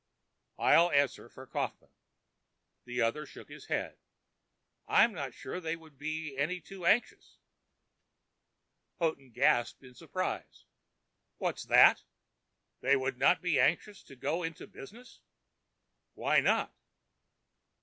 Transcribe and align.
I'll 0.57 0.89
answer 0.89 1.29
for 1.29 1.45
Kaufmann." 1.45 1.91
The 2.85 3.01
other 3.01 3.27
shook 3.27 3.49
his 3.49 3.67
head. 3.67 3.99
"I'm 4.87 5.13
not 5.13 5.35
sure 5.35 5.59
they 5.59 5.75
would 5.75 5.99
be 5.99 6.35
any 6.39 6.59
too 6.59 6.87
anxious." 6.87 7.37
Houghton 8.97 9.29
gasped 9.29 9.83
in 9.83 9.93
surprise. 9.93 10.65
"What's 11.37 11.65
that—they 11.65 12.95
wouldn't 12.95 13.43
be 13.43 13.59
anxious 13.59 14.01
to 14.05 14.15
go 14.15 14.41
into 14.41 14.65
business! 14.65 15.19
Why 16.15 16.39
not?" 16.39 16.73